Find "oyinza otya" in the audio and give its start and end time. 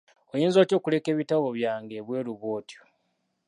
0.33-0.75